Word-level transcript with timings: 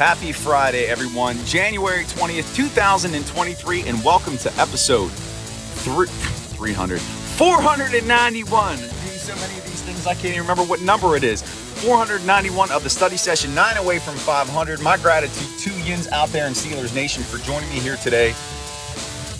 Happy 0.00 0.32
Friday, 0.32 0.86
everyone. 0.86 1.36
January 1.44 2.04
20th, 2.04 2.56
2023, 2.56 3.82
and 3.82 4.02
welcome 4.02 4.38
to 4.38 4.50
episode 4.58 5.10
three, 5.12 6.06
300, 6.06 6.98
491. 6.98 8.78
Do 8.78 8.84
so 8.86 9.34
many 9.34 9.58
of 9.58 9.64
these 9.66 9.82
things, 9.82 10.06
I 10.06 10.14
can't 10.14 10.24
even 10.24 10.40
remember 10.40 10.62
what 10.62 10.80
number 10.80 11.16
it 11.16 11.22
is. 11.22 11.42
491 11.42 12.70
of 12.70 12.82
the 12.82 12.88
study 12.88 13.18
session, 13.18 13.54
nine 13.54 13.76
away 13.76 13.98
from 13.98 14.14
500. 14.14 14.80
My 14.80 14.96
gratitude 14.96 15.58
to 15.58 15.82
Yins 15.82 16.08
out 16.08 16.30
there 16.30 16.46
in 16.46 16.54
Steelers 16.54 16.94
Nation 16.94 17.22
for 17.22 17.36
joining 17.36 17.68
me 17.68 17.78
here 17.78 17.96
today 17.96 18.32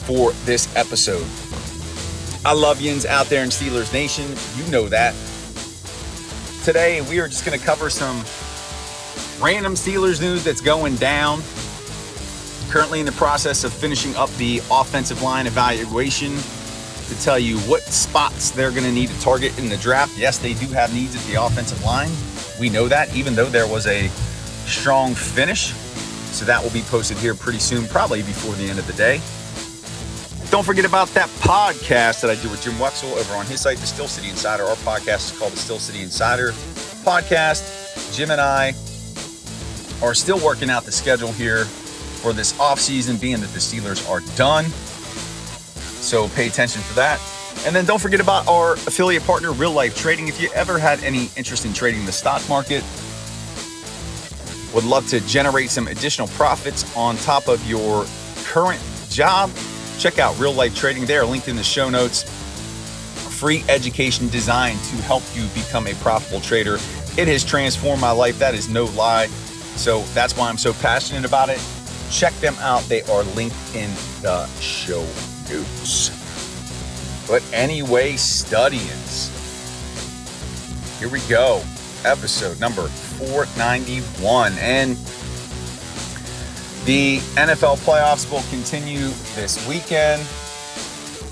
for 0.05 0.33
this 0.45 0.69
episode. 0.77 1.27
I 2.45 2.53
love 2.53 2.83
Yins 2.83 3.07
out 3.07 3.29
there 3.31 3.45
in 3.45 3.49
Steelers 3.49 3.95
Nation. 3.95 4.27
You 4.59 4.71
know 4.71 4.91
that. 4.91 5.15
Today, 6.65 7.01
we 7.09 7.19
are 7.19 7.29
just 7.29 7.47
going 7.47 7.59
to 7.59 7.65
cover 7.65 7.89
some 7.89 8.23
random 9.41 9.75
Steelers 9.75 10.21
news 10.21 10.45
that's 10.45 10.61
going 10.61 10.97
down. 10.97 11.43
Currently 12.71 13.01
in 13.01 13.07
the 13.07 13.13
process 13.13 13.65
of 13.65 13.73
finishing 13.73 14.15
up 14.17 14.31
the 14.37 14.61
offensive 14.71 15.23
line 15.23 15.47
evaluation 15.47 16.37
to 17.09 17.21
tell 17.21 17.39
you 17.39 17.59
what 17.61 17.83
spots 17.83 18.51
they're 18.51 18.71
going 18.71 18.85
to 18.85 18.93
need 18.93 19.09
to 19.09 19.21
target 19.21 19.59
in 19.59 19.69
the 19.69 19.77
draft. 19.79 20.17
Yes, 20.17 20.39
they 20.39 20.55
do 20.55 20.67
have 20.67 20.95
needs 20.95 21.17
at 21.17 21.23
the 21.23 21.43
offensive 21.43 21.83
line. 21.85 22.11
We 22.61 22.69
know 22.69 22.87
that, 22.87 23.15
even 23.17 23.35
though 23.35 23.49
there 23.49 23.67
was 23.67 23.87
a 23.87 24.09
strong 24.67 25.15
finish. 25.15 25.73
So 26.33 26.45
that 26.45 26.63
will 26.63 26.71
be 26.71 26.83
posted 26.83 27.17
here 27.17 27.35
pretty 27.35 27.59
soon, 27.59 27.89
probably 27.89 28.23
before 28.23 28.55
the 28.55 28.69
end 28.69 28.79
of 28.79 28.87
the 28.87 28.93
day. 28.93 29.21
Don't 30.51 30.65
forget 30.65 30.85
about 30.85 31.09
that 31.09 31.29
podcast 31.41 32.21
that 32.21 32.31
I 32.31 32.41
do 32.41 32.49
with 32.51 32.63
Jim 32.63 32.75
Wexell 32.75 33.13
over 33.13 33.35
on 33.35 33.47
his 33.47 33.61
site, 33.61 33.79
The 33.79 33.87
Steel 33.87 34.09
City 34.09 34.29
Insider. 34.31 34.65
Our 34.65 34.77
podcast 34.77 35.33
is 35.33 35.39
called 35.39 35.53
The 35.53 35.59
Steel 35.59 35.79
City 35.79 36.03
Insider 36.03 36.53
Podcast. 37.03 38.15
Jim 38.15 38.31
and 38.31 38.41
I 38.41 38.75
are 40.03 40.15
still 40.15 40.39
working 40.45 40.71
out 40.71 40.85
the 40.85 40.93
schedule 40.93 41.33
here 41.33 41.65
for 41.65 42.33
this 42.33 42.53
offseason, 42.55 43.21
being 43.21 43.41
that 43.41 43.51
the 43.51 43.59
Steelers 43.59 44.09
are 44.09 44.21
done. 44.37 44.67
So 46.01 46.29
pay 46.29 46.47
attention 46.47 46.83
for 46.83 46.95
that. 46.95 47.21
And 47.67 47.75
then 47.75 47.85
don't 47.85 48.01
forget 48.01 48.21
about 48.21 48.49
our 48.49 48.75
affiliate 48.75 49.25
partner, 49.25 49.53
Real 49.53 49.73
Life 49.73 49.97
Trading. 49.97 50.29
If 50.29 50.41
you 50.41 50.51
ever 50.55 50.79
had 50.79 51.03
any 51.05 51.31
interest 51.37 51.67
in 51.67 51.73
trading 51.73 52.07
the 52.07 52.13
stock 52.13 52.47
market, 52.49 52.83
would 54.75 54.85
love 54.85 55.07
to 55.09 55.21
generate 55.27 55.71
some 55.71 55.89
additional 55.89 56.29
profits 56.29 56.97
on 56.97 57.17
top 57.19 57.49
of 57.49 57.69
your 57.69 58.07
current 58.45 58.81
job, 59.11 59.51
check 59.99 60.19
out 60.19 60.39
Real 60.39 60.53
Life 60.53 60.75
Trading. 60.75 61.05
They 61.05 61.17
are 61.17 61.27
linked 61.27 61.49
in 61.49 61.57
the 61.57 61.63
show 61.63 61.91
notes. 61.91 62.23
Free 63.39 63.65
education 63.69 64.29
designed 64.29 64.79
to 64.85 64.97
help 64.97 65.23
you 65.35 65.47
become 65.55 65.87
a 65.87 65.95
profitable 65.95 66.41
trader. 66.41 66.75
It 67.17 67.27
has 67.29 67.45
transformed 67.45 68.01
my 68.01 68.11
life. 68.11 68.39
That 68.39 68.55
is 68.55 68.69
no 68.69 68.85
lie. 68.85 69.29
So 69.77 70.03
that's 70.15 70.37
why 70.37 70.49
I'm 70.49 70.59
so 70.59 70.73
passionate 70.75 71.25
about 71.25 71.49
it. 71.49 71.61
Check 72.11 72.35
them 72.35 72.55
out. 72.61 72.83
They 72.83 73.03
are 73.03 73.23
linked 73.23 73.75
in 73.75 73.91
the 74.23 74.47
show 74.61 75.03
notes. 75.49 76.11
But 77.29 77.45
anyway, 77.53 78.17
studians. 78.17 79.31
Here 80.99 81.09
we 81.09 81.21
go. 81.29 81.63
Episode 82.05 82.59
number 82.61 82.89
491. 82.89 84.55
And 84.59 84.97
the 86.85 87.19
NFL 87.37 87.77
playoffs 87.85 88.31
will 88.31 88.43
continue 88.51 89.09
this 89.35 89.67
weekend. 89.69 90.27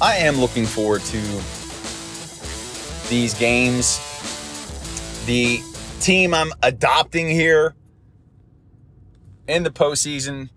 I 0.00 0.16
am 0.16 0.37
looking 0.37 0.66
forward 0.66 1.00
to 1.03 1.20
these 3.09 3.34
games. 3.34 3.99
The 5.26 5.60
team 6.00 6.32
I'm 6.32 6.53
adopting 6.62 7.28
here 7.28 7.75
in 9.48 9.62
the 9.62 9.70
postseason, 9.70 10.50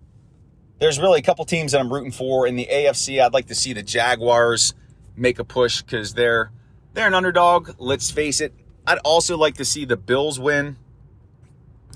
there's 0.79 1.00
really 1.00 1.19
a 1.19 1.24
couple 1.24 1.46
teams 1.46 1.72
that 1.72 1.79
I'm 1.79 1.91
rooting 1.91 2.12
for. 2.12 2.46
In 2.46 2.56
the 2.56 2.68
AFC, 2.72 3.24
I'd 3.24 3.34
like 3.34 3.47
to 3.47 3.56
see 3.56 3.74
the 3.74 3.81
Jaguars 3.81 4.74
make 5.16 5.40
a 5.40 5.44
push 5.44 5.81
because 5.81 6.13
they're 6.13 6.52
they're 6.94 7.07
an 7.07 7.13
underdog. 7.13 7.75
Let's 7.80 8.12
face 8.12 8.41
it. 8.41 8.53
I'd 8.85 8.97
also 9.00 9.38
like 9.38 9.56
to 9.56 9.66
see 9.66 9.85
the 9.85 9.97
Bills 9.97 10.40
win. 10.40 10.75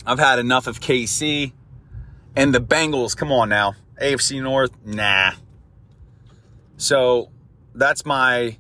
I've 0.06 0.20
had 0.20 0.40
enough 0.40 0.68
of 0.68 0.80
KC 0.80 1.52
and 2.36 2.54
the 2.54 2.60
Bengals. 2.60 3.16
Come 3.16 3.32
on 3.32 3.50
now, 3.50 3.76
AFC 4.02 4.42
North, 4.42 4.72
nah. 4.86 5.32
So 6.78 7.30
that's 7.74 8.06
my 8.06 8.58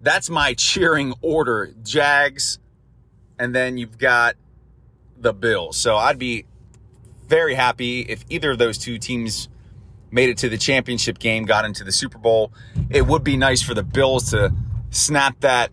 that's 0.00 0.28
my 0.28 0.54
cheering 0.58 1.14
order. 1.22 1.72
Jags, 1.84 2.58
and 3.38 3.54
then 3.54 3.78
you've 3.78 3.98
got 3.98 4.34
the 5.16 5.32
Bills. 5.32 5.76
So 5.76 5.96
I'd 5.96 6.18
be 6.18 6.46
very 7.30 7.54
happy 7.54 8.00
if 8.00 8.24
either 8.28 8.50
of 8.50 8.58
those 8.58 8.76
two 8.76 8.98
teams 8.98 9.48
made 10.10 10.28
it 10.28 10.36
to 10.38 10.48
the 10.48 10.58
championship 10.58 11.18
game, 11.18 11.44
got 11.44 11.64
into 11.64 11.84
the 11.84 11.92
Super 11.92 12.18
Bowl. 12.18 12.52
It 12.90 13.06
would 13.06 13.22
be 13.22 13.36
nice 13.36 13.62
for 13.62 13.72
the 13.72 13.84
Bills 13.84 14.30
to 14.32 14.52
snap 14.90 15.38
that 15.40 15.70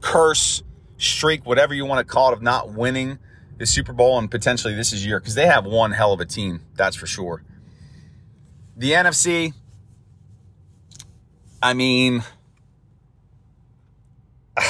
curse, 0.00 0.62
streak, 0.96 1.44
whatever 1.44 1.74
you 1.74 1.84
want 1.84 2.06
to 2.06 2.10
call 2.10 2.30
it, 2.30 2.32
of 2.32 2.42
not 2.42 2.72
winning 2.72 3.18
the 3.58 3.66
Super 3.66 3.92
Bowl 3.92 4.18
and 4.18 4.30
potentially 4.30 4.74
this 4.74 4.92
is 4.92 5.04
year 5.04 5.20
because 5.20 5.34
they 5.34 5.46
have 5.46 5.66
one 5.66 5.92
hell 5.92 6.14
of 6.14 6.20
a 6.20 6.24
team, 6.24 6.62
that's 6.74 6.96
for 6.96 7.06
sure. 7.06 7.44
The 8.74 8.92
NFC, 8.92 9.52
I 11.62 11.74
mean, 11.74 12.24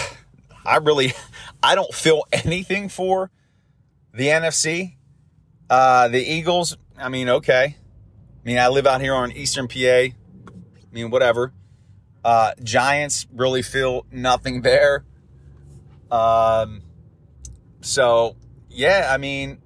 I 0.67 0.79
really, 0.79 1.13
I 1.63 1.77
don't 1.77 1.95
feel 1.95 2.25
anything 2.33 2.89
for 2.89 3.31
the 4.13 4.27
NFC. 4.27 4.97
Uh, 5.69 6.09
the 6.09 6.21
Eagles, 6.21 6.77
I 6.99 7.09
mean, 7.09 7.29
okay. 7.29 7.77
I 8.45 8.49
mean, 8.49 8.59
I 8.59 8.69
live 8.69 8.87
out 8.87 9.01
here 9.01 9.15
on 9.15 9.33
Eastern 9.33 9.69
PA. 9.69 9.79
I 9.79 10.13
mean, 10.91 11.11
whatever. 11.11 11.53
Uh, 12.25 12.53
Giants 12.63 13.27
really 13.33 13.63
feel 13.63 14.07
nothing 14.11 14.63
there. 14.63 15.05
Um, 16.11 16.83
so 17.81 18.37
yeah, 18.69 19.09
I 19.11 19.17
mean, 19.17 19.59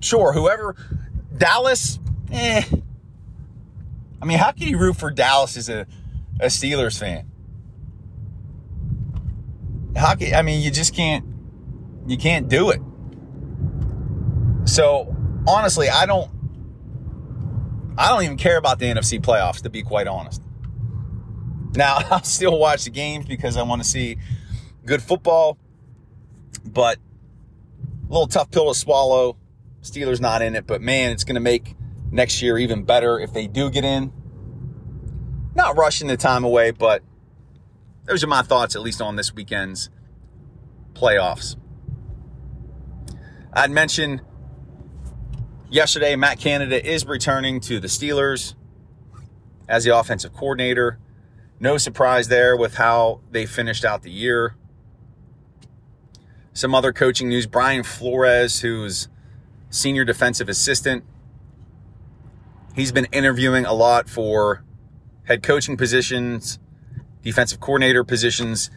sure, 0.00 0.32
whoever 0.32 0.76
Dallas, 1.36 1.98
eh. 2.30 2.62
I 4.20 4.24
mean, 4.24 4.38
how 4.38 4.52
can 4.52 4.68
you 4.68 4.78
root 4.78 4.96
for 4.96 5.10
Dallas 5.10 5.56
as 5.56 5.68
a, 5.68 5.86
a 6.40 6.46
Steelers 6.46 6.98
fan? 6.98 7.30
How 9.96 10.14
can, 10.14 10.34
I 10.34 10.42
mean, 10.42 10.62
you 10.62 10.70
just 10.70 10.94
can't, 10.94 11.24
you 12.06 12.16
can't 12.16 12.48
do 12.48 12.70
it. 12.70 12.80
So 14.66 15.16
honestly, 15.46 15.88
I 15.88 16.06
don't, 16.06 16.30
I 17.96 18.08
don't 18.10 18.24
even 18.24 18.36
care 18.36 18.58
about 18.58 18.78
the 18.78 18.86
NFC 18.86 19.20
playoffs, 19.20 19.62
to 19.62 19.70
be 19.70 19.82
quite 19.82 20.06
honest. 20.06 20.42
Now, 21.74 21.98
I'll 22.10 22.22
still 22.24 22.58
watch 22.58 22.84
the 22.84 22.90
games 22.90 23.26
because 23.26 23.56
I 23.56 23.62
want 23.62 23.82
to 23.82 23.88
see 23.88 24.18
good 24.84 25.02
football, 25.02 25.56
but 26.64 26.98
a 28.08 28.12
little 28.12 28.26
tough 28.26 28.50
pill 28.50 28.72
to 28.72 28.78
swallow. 28.78 29.36
Steelers 29.82 30.20
not 30.20 30.42
in 30.42 30.56
it, 30.56 30.66
but 30.66 30.82
man, 30.82 31.12
it's 31.12 31.24
going 31.24 31.36
to 31.36 31.40
make 31.40 31.76
next 32.10 32.42
year 32.42 32.58
even 32.58 32.82
better 32.82 33.20
if 33.20 33.32
they 33.32 33.46
do 33.46 33.70
get 33.70 33.84
in. 33.84 34.12
Not 35.54 35.76
rushing 35.76 36.08
the 36.08 36.16
time 36.16 36.44
away, 36.44 36.72
but 36.72 37.02
those 38.04 38.22
are 38.24 38.26
my 38.26 38.42
thoughts, 38.42 38.74
at 38.74 38.82
least 38.82 39.00
on 39.00 39.16
this 39.16 39.32
weekend's 39.32 39.90
playoffs. 40.92 41.56
I'd 43.52 43.70
mentioned 43.70 44.22
yesterday 45.68 46.16
Matt 46.16 46.38
Canada 46.38 46.84
is 46.84 47.06
returning 47.06 47.60
to 47.60 47.80
the 47.80 47.88
Steelers 47.88 48.54
as 49.68 49.84
the 49.84 49.96
offensive 49.96 50.32
coordinator. 50.32 50.98
No 51.58 51.78
surprise 51.78 52.28
there 52.28 52.56
with 52.56 52.74
how 52.74 53.20
they 53.30 53.46
finished 53.46 53.84
out 53.84 54.02
the 54.02 54.10
year. 54.10 54.54
Some 56.52 56.74
other 56.74 56.92
coaching 56.92 57.28
news 57.28 57.46
Brian 57.46 57.82
Flores, 57.82 58.60
who's 58.60 59.08
senior 59.70 60.04
defensive 60.04 60.48
assistant, 60.48 61.04
he's 62.74 62.92
been 62.92 63.06
interviewing 63.06 63.66
a 63.66 63.72
lot 63.72 64.08
for 64.08 64.62
head 65.24 65.42
coaching 65.42 65.76
positions, 65.76 66.58
defensive 67.22 67.60
coordinator 67.60 68.04
positions. 68.04 68.70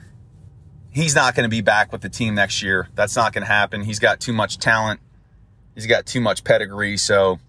He's 0.91 1.15
not 1.15 1.35
going 1.35 1.43
to 1.43 1.49
be 1.49 1.61
back 1.61 1.91
with 1.91 2.01
the 2.01 2.09
team 2.09 2.35
next 2.35 2.63
year. 2.63 2.89
That's 2.95 3.15
not 3.15 3.31
going 3.31 3.43
to 3.43 3.51
happen. 3.51 3.83
He's 3.83 3.99
got 3.99 4.19
too 4.19 4.33
much 4.33 4.57
talent. 4.57 4.99
He's 5.79 5.87
got 5.87 6.05
too 6.05 6.19
much 6.19 6.43
pedigree. 6.43 6.97
So 6.97 7.39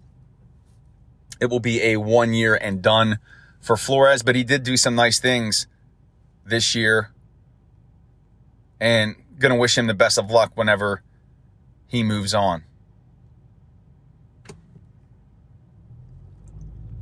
it 1.41 1.47
will 1.47 1.59
be 1.59 1.83
a 1.83 1.97
one 1.97 2.33
year 2.33 2.55
and 2.55 2.81
done 2.81 3.19
for 3.61 3.77
Flores, 3.77 4.23
but 4.23 4.37
he 4.37 4.45
did 4.45 4.63
do 4.63 4.77
some 4.77 4.95
nice 4.95 5.19
things 5.19 5.67
this 6.47 6.77
year. 6.77 7.11
And 8.81 9.17
to 9.41 9.59
wish 9.59 9.77
him 9.77 9.89
the 9.89 9.95
best 9.95 10.17
of 10.17 10.31
luck 10.31 10.53
whenever 10.55 11.03
he 11.89 12.05
moves 12.05 12.33
on. 12.33 12.63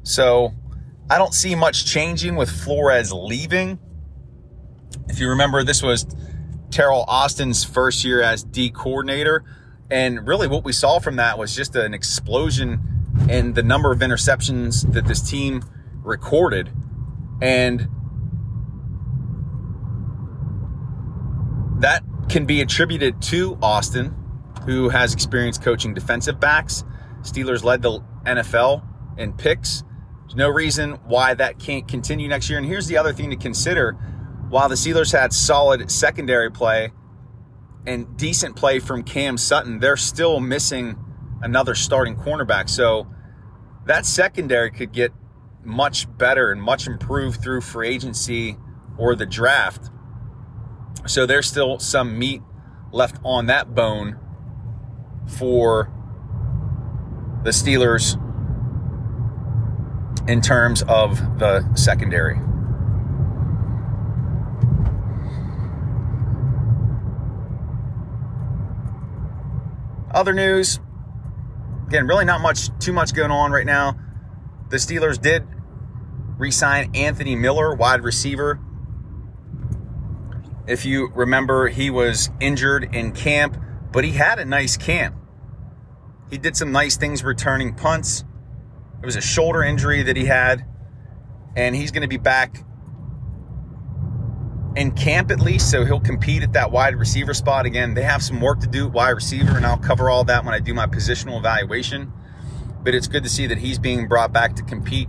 So 0.02 0.54
I 1.10 1.18
don't 1.18 1.34
see 1.34 1.54
much 1.54 1.84
changing 1.84 2.36
with 2.36 2.50
Flores 2.50 3.12
leaving. 3.12 3.78
If 5.08 5.20
you 5.20 5.28
remember, 5.28 5.62
this 5.62 5.82
was 5.82 6.06
Teryl 6.70 7.04
Austin's 7.06 7.64
first 7.64 8.02
year 8.02 8.22
as 8.22 8.44
D 8.44 8.70
coordinator. 8.70 9.44
And 9.90 10.26
really, 10.26 10.48
what 10.48 10.64
we 10.64 10.72
saw 10.72 10.98
from 10.98 11.16
that 11.16 11.38
was 11.38 11.54
just 11.54 11.74
an 11.74 11.94
explosion 11.94 12.80
in 13.28 13.54
the 13.54 13.62
number 13.62 13.90
of 13.90 14.00
interceptions 14.00 14.90
that 14.92 15.06
this 15.06 15.22
team 15.22 15.62
recorded. 16.02 16.70
And 17.40 17.88
that 21.80 22.02
can 22.28 22.44
be 22.44 22.60
attributed 22.60 23.22
to 23.22 23.58
Austin, 23.62 24.14
who 24.66 24.90
has 24.90 25.14
experience 25.14 25.56
coaching 25.56 25.94
defensive 25.94 26.38
backs. 26.38 26.84
Steelers 27.22 27.64
led 27.64 27.82
the 27.82 28.00
NFL 28.24 28.84
in 29.16 29.32
picks. 29.32 29.84
There's 30.22 30.36
no 30.36 30.48
reason 30.48 30.92
why 31.06 31.34
that 31.34 31.58
can't 31.58 31.88
continue 31.88 32.28
next 32.28 32.50
year. 32.50 32.58
And 32.58 32.66
here's 32.66 32.86
the 32.86 32.98
other 32.98 33.12
thing 33.12 33.30
to 33.30 33.36
consider 33.36 33.92
while 34.50 34.68
the 34.68 34.74
Steelers 34.74 35.12
had 35.12 35.32
solid 35.32 35.90
secondary 35.90 36.50
play 36.50 36.92
and 37.88 38.18
decent 38.18 38.54
play 38.54 38.78
from 38.80 39.02
Cam 39.02 39.38
Sutton, 39.38 39.80
they're 39.80 39.96
still 39.96 40.40
missing 40.40 40.98
another 41.40 41.74
starting 41.74 42.16
cornerback. 42.16 42.68
So 42.68 43.06
that 43.86 44.04
secondary 44.04 44.70
could 44.70 44.92
get 44.92 45.10
much 45.64 46.06
better 46.18 46.52
and 46.52 46.60
much 46.60 46.86
improved 46.86 47.40
through 47.40 47.62
free 47.62 47.88
agency 47.88 48.58
or 48.98 49.16
the 49.16 49.24
draft. 49.24 49.90
So 51.06 51.24
there's 51.24 51.46
still 51.48 51.78
some 51.78 52.18
meat 52.18 52.42
left 52.92 53.16
on 53.24 53.46
that 53.46 53.74
bone 53.74 54.18
for 55.38 55.90
the 57.42 57.50
Steelers 57.50 58.16
in 60.28 60.42
terms 60.42 60.82
of 60.82 61.38
the 61.38 61.74
secondary. 61.74 62.38
Other 70.18 70.34
news, 70.34 70.80
again, 71.86 72.08
really 72.08 72.24
not 72.24 72.40
much, 72.40 72.76
too 72.80 72.92
much 72.92 73.14
going 73.14 73.30
on 73.30 73.52
right 73.52 73.64
now. 73.64 73.96
The 74.68 74.78
Steelers 74.78 75.22
did 75.22 75.46
re-sign 76.36 76.90
Anthony 76.96 77.36
Miller, 77.36 77.72
wide 77.72 78.02
receiver. 78.02 78.58
If 80.66 80.84
you 80.84 81.12
remember, 81.14 81.68
he 81.68 81.88
was 81.88 82.30
injured 82.40 82.92
in 82.92 83.12
camp, 83.12 83.58
but 83.92 84.02
he 84.02 84.10
had 84.10 84.40
a 84.40 84.44
nice 84.44 84.76
camp. 84.76 85.14
He 86.28 86.36
did 86.36 86.56
some 86.56 86.72
nice 86.72 86.96
things 86.96 87.22
returning 87.22 87.76
punts. 87.76 88.24
It 89.00 89.06
was 89.06 89.14
a 89.14 89.20
shoulder 89.20 89.62
injury 89.62 90.02
that 90.02 90.16
he 90.16 90.24
had, 90.24 90.66
and 91.54 91.76
he's 91.76 91.92
going 91.92 92.02
to 92.02 92.08
be 92.08 92.16
back 92.16 92.64
in 94.78 94.92
camp 94.92 95.32
at 95.32 95.40
least, 95.40 95.72
so 95.72 95.84
he'll 95.84 95.98
compete 95.98 96.44
at 96.44 96.52
that 96.52 96.70
wide 96.70 96.94
receiver 96.94 97.34
spot. 97.34 97.66
Again, 97.66 97.94
they 97.94 98.02
have 98.02 98.22
some 98.22 98.40
work 98.40 98.60
to 98.60 98.68
do 98.68 98.86
at 98.86 98.92
wide 98.92 99.10
receiver, 99.10 99.56
and 99.56 99.66
I'll 99.66 99.76
cover 99.76 100.08
all 100.08 100.22
that 100.24 100.44
when 100.44 100.54
I 100.54 100.60
do 100.60 100.72
my 100.72 100.86
positional 100.86 101.36
evaluation. 101.36 102.12
But 102.84 102.94
it's 102.94 103.08
good 103.08 103.24
to 103.24 103.28
see 103.28 103.48
that 103.48 103.58
he's 103.58 103.78
being 103.78 104.06
brought 104.06 104.32
back 104.32 104.54
to 104.54 104.62
compete 104.62 105.08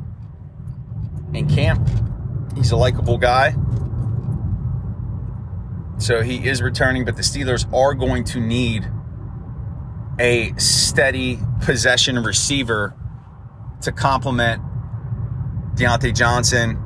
in 1.34 1.48
camp. 1.48 1.88
He's 2.56 2.72
a 2.72 2.76
likable 2.76 3.20
guy. 3.20 3.56
So 6.00 6.24
he 6.24 6.48
is 6.48 6.64
returning, 6.64 7.06
but 7.06 7.16
the 7.16 7.22
Steelers 7.22 7.72
are 7.72 7.94
going 7.94 8.24
to 8.26 8.40
need 8.40 8.90
a 10.18 10.52
steady 10.58 11.40
possession 11.62 12.24
receiver 12.24 12.96
to 13.84 13.92
complement 13.92 14.64
Diontae 15.76 16.16
Johnson, 16.16 16.82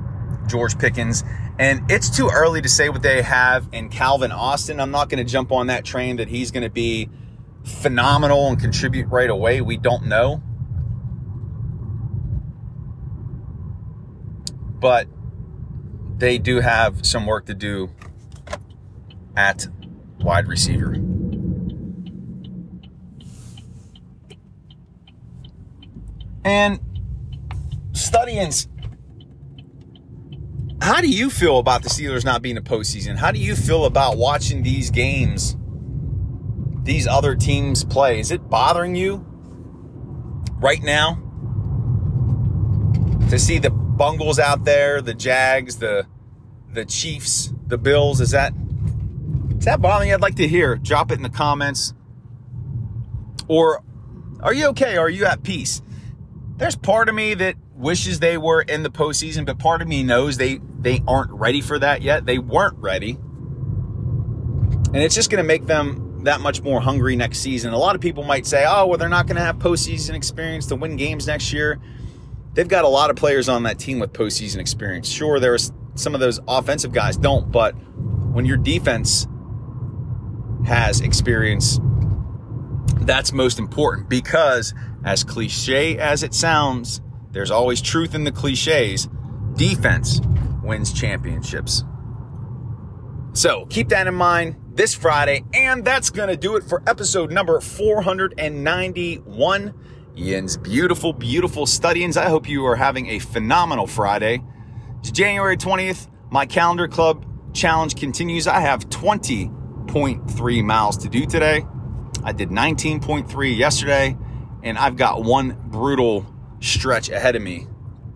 George 0.47 0.77
Pickens. 0.77 1.23
And 1.59 1.89
it's 1.91 2.09
too 2.09 2.29
early 2.33 2.61
to 2.61 2.69
say 2.69 2.89
what 2.89 3.03
they 3.03 3.21
have 3.21 3.67
in 3.71 3.89
Calvin 3.89 4.31
Austin. 4.31 4.79
I'm 4.79 4.91
not 4.91 5.09
going 5.09 5.23
to 5.23 5.31
jump 5.31 5.51
on 5.51 5.67
that 5.67 5.85
train 5.85 6.17
that 6.17 6.27
he's 6.27 6.51
going 6.51 6.63
to 6.63 6.69
be 6.69 7.09
phenomenal 7.63 8.47
and 8.47 8.59
contribute 8.59 9.07
right 9.07 9.29
away. 9.29 9.61
We 9.61 9.77
don't 9.77 10.07
know. 10.07 10.41
But 14.79 15.07
they 16.17 16.37
do 16.37 16.59
have 16.59 17.05
some 17.05 17.25
work 17.25 17.45
to 17.45 17.53
do 17.53 17.91
at 19.35 19.67
wide 20.19 20.47
receiver. 20.47 20.95
And 26.45 26.79
studying, 27.93 28.51
how 30.83 30.99
do 30.99 31.07
you 31.07 31.29
feel 31.29 31.59
about 31.59 31.81
the 31.81 31.87
Steelers 31.87 32.25
not 32.25 32.41
being 32.41 32.57
a 32.57 32.61
postseason? 32.61 33.15
How 33.15 33.31
do 33.31 33.39
you 33.39 33.55
feel 33.55 33.85
about 33.85 34.17
watching 34.17 34.63
these 34.63 34.91
games, 34.91 35.55
these 36.83 37.07
other 37.07 37.35
teams 37.35 37.85
play? 37.85 38.19
Is 38.19 38.31
it 38.31 38.49
bothering 38.49 38.93
you 38.93 39.25
right 40.55 40.83
now 40.83 41.21
to 43.29 43.39
see 43.39 43.59
the 43.59 43.69
Bungles 43.69 44.39
out 44.39 44.65
there, 44.65 45.01
the 45.01 45.13
Jags, 45.13 45.77
the 45.77 46.05
the 46.73 46.83
Chiefs, 46.83 47.53
the 47.67 47.77
Bills? 47.77 48.19
Is 48.19 48.31
that 48.31 48.53
is 49.57 49.63
that 49.63 49.81
bothering 49.81 50.09
you? 50.09 50.15
I'd 50.15 50.21
like 50.21 50.35
to 50.35 50.47
hear. 50.49 50.75
Drop 50.75 51.11
it 51.11 51.15
in 51.15 51.23
the 51.23 51.29
comments. 51.29 51.93
Or 53.47 53.81
are 54.41 54.53
you 54.53 54.67
okay? 54.67 54.97
Are 54.97 55.09
you 55.09 55.23
at 55.23 55.43
peace? 55.43 55.81
there's 56.57 56.75
part 56.75 57.09
of 57.09 57.15
me 57.15 57.33
that 57.33 57.55
wishes 57.75 58.19
they 58.19 58.37
were 58.37 58.61
in 58.61 58.83
the 58.83 58.89
postseason, 58.89 59.45
but 59.45 59.59
part 59.59 59.81
of 59.81 59.87
me 59.87 60.03
knows 60.03 60.37
they 60.37 60.59
they 60.83 61.01
aren't 61.07 61.31
ready 61.31 61.61
for 61.61 61.79
that 61.79 62.01
yet. 62.01 62.25
They 62.25 62.37
weren't 62.37 62.77
ready, 62.77 63.11
and 63.11 64.97
it's 64.97 65.15
just 65.15 65.29
going 65.29 65.43
to 65.43 65.47
make 65.47 65.65
them 65.65 66.23
that 66.23 66.41
much 66.41 66.61
more 66.61 66.79
hungry 66.79 67.15
next 67.15 67.39
season. 67.39 67.73
A 67.73 67.77
lot 67.77 67.95
of 67.95 68.01
people 68.01 68.23
might 68.23 68.45
say, 68.45 68.65
"Oh, 68.67 68.87
well, 68.87 68.97
they're 68.97 69.09
not 69.09 69.25
going 69.25 69.37
to 69.37 69.43
have 69.43 69.57
postseason 69.57 70.13
experience 70.13 70.67
to 70.67 70.75
win 70.75 70.97
games 70.97 71.25
next 71.27 71.51
year." 71.51 71.79
They've 72.53 72.67
got 72.67 72.83
a 72.83 72.89
lot 72.89 73.09
of 73.09 73.15
players 73.15 73.49
on 73.49 73.63
that 73.63 73.79
team 73.79 73.99
with 73.99 74.13
postseason 74.13 74.57
experience. 74.57 75.09
Sure, 75.09 75.39
there's 75.39 75.71
some 75.95 76.13
of 76.13 76.19
those 76.19 76.39
offensive 76.47 76.91
guys 76.91 77.17
don't, 77.17 77.51
but 77.51 77.71
when 77.71 78.45
your 78.45 78.57
defense 78.57 79.27
has 80.65 81.01
experience, 81.01 81.79
that's 83.01 83.33
most 83.33 83.57
important 83.57 84.09
because 84.09 84.73
as 85.03 85.23
cliche 85.23 85.97
as 85.97 86.23
it 86.23 86.33
sounds, 86.33 87.01
there's 87.31 87.51
always 87.51 87.81
truth 87.81 88.13
in 88.13 88.23
the 88.23 88.31
cliches. 88.31 89.07
Defense 89.55 90.19
wins 90.63 90.93
championships. 90.93 91.83
So 93.33 93.65
keep 93.65 93.89
that 93.89 94.07
in 94.07 94.15
mind 94.15 94.55
this 94.73 94.95
Friday. 94.95 95.43
And 95.53 95.83
that's 95.83 96.09
going 96.09 96.29
to 96.29 96.37
do 96.37 96.55
it 96.55 96.63
for 96.63 96.81
episode 96.87 97.29
number 97.31 97.59
491. 97.59 99.73
Ian's 100.15 100.57
beautiful, 100.57 101.13
beautiful 101.13 101.65
studyings. 101.65 102.17
I 102.17 102.29
hope 102.29 102.47
you 102.47 102.63
are 102.65 102.75
having 102.75 103.07
a 103.07 103.17
phenomenal 103.19 103.87
Friday. 103.87 104.43
It's 104.99 105.09
January 105.11 105.57
20th. 105.57 106.07
My 106.29 106.45
calendar 106.45 106.87
club 106.87 107.25
challenge 107.53 107.95
continues. 107.95 108.45
I 108.47 108.59
have 108.59 108.87
20.3 108.89 110.63
miles 110.63 110.97
to 110.97 111.09
do 111.09 111.25
today. 111.25 111.65
I 112.23 112.31
did 112.31 112.49
19.3 112.49 113.57
yesterday 113.57 114.15
and 114.61 114.77
I've 114.77 114.95
got 114.95 115.23
one 115.23 115.57
brutal 115.65 116.25
stretch 116.61 117.09
ahead 117.09 117.35
of 117.35 117.41
me, 117.41 117.67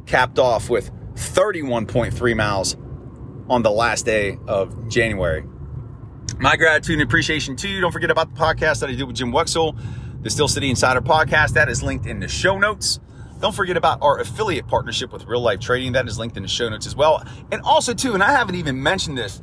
capped 0.05 0.37
off 0.39 0.69
with 0.69 0.91
31.3 1.17 2.35
miles 2.35 2.75
on 3.49 3.63
the 3.63 3.71
last 3.71 4.05
day 4.05 4.37
of 4.47 4.87
January. 4.87 5.43
My 6.39 6.55
gratitude 6.55 6.99
and 6.99 7.03
appreciation 7.03 7.55
to 7.57 7.67
you. 7.67 7.81
Don't 7.81 7.91
forget 7.91 8.11
about 8.11 8.33
the 8.33 8.39
podcast 8.39 8.81
that 8.81 8.89
I 8.89 8.93
did 8.93 9.03
with 9.03 9.15
Jim 9.15 9.31
Wexell, 9.31 9.77
the 10.21 10.29
Steel 10.29 10.47
City 10.47 10.69
Insider 10.69 11.01
podcast. 11.01 11.53
That 11.53 11.69
is 11.69 11.81
linked 11.81 12.05
in 12.05 12.19
the 12.19 12.27
show 12.27 12.57
notes. 12.57 12.99
Don't 13.39 13.55
forget 13.55 13.77
about 13.77 13.99
our 14.01 14.19
affiliate 14.19 14.67
partnership 14.67 15.11
with 15.11 15.25
Real 15.25 15.41
Life 15.41 15.59
Trading. 15.59 15.93
That 15.93 16.07
is 16.07 16.17
linked 16.17 16.37
in 16.37 16.43
the 16.43 16.49
show 16.49 16.69
notes 16.69 16.87
as 16.87 16.95
well. 16.95 17.23
And 17.51 17.61
also, 17.61 17.93
too, 17.93 18.13
and 18.13 18.23
I 18.23 18.31
haven't 18.31 18.55
even 18.55 18.81
mentioned 18.81 19.17
this 19.17 19.41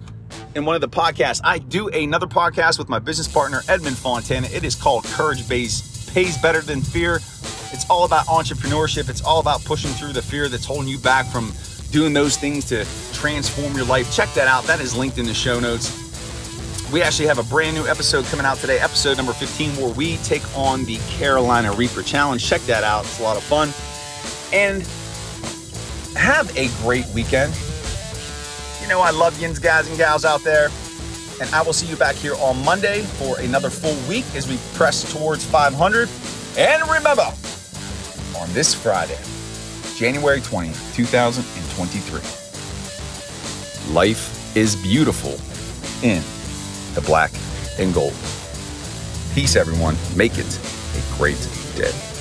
in 0.55 0.65
one 0.65 0.75
of 0.75 0.81
the 0.81 0.89
podcasts, 0.89 1.41
I 1.45 1.59
do 1.59 1.89
another 1.89 2.27
podcast 2.27 2.79
with 2.79 2.89
my 2.89 2.99
business 2.99 3.29
partner, 3.29 3.63
Edmund 3.69 3.97
Fontana. 3.97 4.49
It 4.49 4.65
is 4.65 4.75
called 4.75 5.05
Courage 5.05 5.49
Based 5.49 5.95
pays 6.15 6.39
better 6.39 6.61
than 6.61 6.81
fear. 6.81 7.19
It's 7.73 7.89
all 7.89 8.05
about 8.05 8.27
entrepreneurship. 8.27 9.09
It's 9.09 9.23
all 9.23 9.41
about 9.41 9.65
pushing 9.65 9.91
through 9.93 10.13
the 10.13 10.23
fear 10.23 10.49
that's 10.49 10.65
holding 10.65 10.89
you 10.89 10.99
back 10.99 11.27
from 11.27 11.53
doing 11.91 12.13
those 12.13 12.37
things 12.37 12.65
to 12.67 12.85
transform 13.13 13.75
your 13.77 13.85
life. 13.87 14.13
Check 14.15 14.33
that 14.35 14.49
out. 14.49 14.65
That 14.65 14.81
is 14.81 14.97
linked 14.97 15.19
in 15.19 15.27
the 15.27 15.35
show 15.35 15.61
notes. 15.61 16.01
We 16.93 17.03
actually 17.03 17.27
have 17.27 17.39
a 17.39 17.45
brand 17.45 17.77
new 17.77 17.87
episode 17.87 18.25
coming 18.27 18.47
out 18.47 18.59
today, 18.59 18.79
episode 18.79 19.17
number 19.17 19.33
15, 19.33 19.77
where 19.77 19.93
we 19.95 20.17
take 20.19 20.43
on 20.57 20.85
the 20.85 20.99
Carolina 21.09 21.73
Reaper 21.73 22.03
Challenge. 22.03 22.45
Check 22.45 22.61
that 22.63 22.85
out. 22.85 23.05
It's 23.05 23.21
a 23.21 23.23
lot 23.23 23.37
of 23.37 23.43
fun. 23.43 23.73
And 24.53 24.83
have 26.17 26.57
a 26.57 26.69
great 26.83 27.07
weekend. 27.09 27.55
You 28.83 28.89
know, 28.89 29.01
I 29.01 29.11
love 29.11 29.41
yins, 29.41 29.59
guys, 29.59 29.89
and 29.89 29.97
gals 29.97 30.25
out 30.25 30.43
there. 30.43 30.71
And 31.41 31.53
I 31.55 31.63
will 31.63 31.73
see 31.73 31.87
you 31.87 31.97
back 31.97 32.15
here 32.15 32.35
on 32.37 32.65
Monday 32.65 33.03
for 33.03 33.41
another 33.41 33.71
full 33.71 33.97
week 34.09 34.25
as 34.37 34.49
we 34.49 34.59
press 34.75 35.11
towards 35.13 35.45
500. 35.45 36.09
And 36.57 36.89
remember, 36.89 37.33
on 38.37 38.53
this 38.53 38.75
Friday, 38.75 39.19
January 39.97 40.41
20th, 40.41 40.95
2023. 40.95 42.21
Life 43.95 44.57
is 44.57 44.77
beautiful 44.77 45.33
in 46.03 46.23
the 46.95 47.01
black 47.01 47.33
and 47.79 47.93
gold. 47.93 48.15
Peace, 49.35 49.57
everyone. 49.57 49.97
Make 50.17 50.39
it 50.39 50.61
a 50.97 51.17
great 51.17 51.49
day. 51.77 52.14